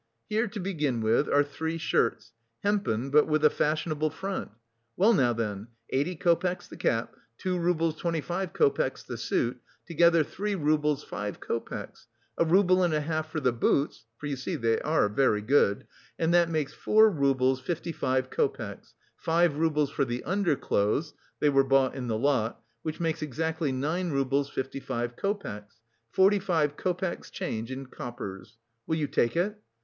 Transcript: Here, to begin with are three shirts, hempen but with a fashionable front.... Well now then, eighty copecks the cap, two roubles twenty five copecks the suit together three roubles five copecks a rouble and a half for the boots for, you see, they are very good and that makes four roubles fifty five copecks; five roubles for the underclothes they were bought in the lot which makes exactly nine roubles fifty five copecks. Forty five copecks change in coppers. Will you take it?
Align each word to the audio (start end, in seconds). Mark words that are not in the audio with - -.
Here, 0.29 0.47
to 0.47 0.59
begin 0.59 0.99
with 1.01 1.29
are 1.29 1.43
three 1.43 1.77
shirts, 1.77 2.31
hempen 2.63 3.11
but 3.11 3.27
with 3.27 3.45
a 3.45 3.51
fashionable 3.51 4.09
front.... 4.09 4.49
Well 4.97 5.13
now 5.13 5.31
then, 5.31 5.67
eighty 5.91 6.15
copecks 6.15 6.67
the 6.67 6.75
cap, 6.75 7.15
two 7.37 7.59
roubles 7.59 7.97
twenty 7.97 8.19
five 8.19 8.51
copecks 8.51 9.03
the 9.05 9.15
suit 9.15 9.61
together 9.85 10.23
three 10.23 10.55
roubles 10.55 11.03
five 11.03 11.39
copecks 11.39 12.07
a 12.35 12.43
rouble 12.45 12.81
and 12.81 12.95
a 12.95 13.01
half 13.01 13.31
for 13.31 13.39
the 13.39 13.51
boots 13.51 14.05
for, 14.17 14.25
you 14.25 14.35
see, 14.37 14.55
they 14.55 14.79
are 14.81 15.07
very 15.07 15.39
good 15.43 15.85
and 16.17 16.33
that 16.33 16.49
makes 16.49 16.73
four 16.73 17.07
roubles 17.07 17.59
fifty 17.61 17.91
five 17.91 18.31
copecks; 18.31 18.95
five 19.15 19.55
roubles 19.57 19.91
for 19.91 20.03
the 20.05 20.23
underclothes 20.23 21.13
they 21.39 21.49
were 21.49 21.63
bought 21.63 21.93
in 21.93 22.07
the 22.07 22.17
lot 22.17 22.59
which 22.81 22.99
makes 22.99 23.21
exactly 23.21 23.71
nine 23.71 24.09
roubles 24.09 24.49
fifty 24.49 24.79
five 24.79 25.15
copecks. 25.15 25.75
Forty 26.09 26.39
five 26.39 26.75
copecks 26.75 27.29
change 27.29 27.69
in 27.71 27.85
coppers. 27.85 28.57
Will 28.87 28.95
you 28.95 29.05
take 29.05 29.35
it? 29.37 29.61